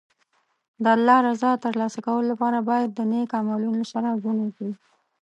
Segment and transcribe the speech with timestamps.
[0.83, 4.73] د الله رضا ترلاسه کولو لپاره باید د نېک عملونو سره ژوند وکړي.